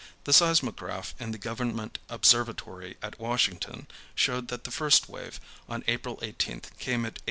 The 0.23 0.33
seismograph 0.33 1.13
in 1.19 1.29
the 1.29 1.37
government 1.37 1.99
observatory 2.09 2.97
at 3.03 3.19
Washington 3.19 3.85
showed 4.15 4.47
that 4.47 4.63
the 4.63 4.71
first 4.71 5.07
wave, 5.07 5.39
on 5.69 5.83
April 5.87 6.17
18th, 6.23 6.75
came 6.79 7.05
at 7.05 7.17
8. 7.19 7.19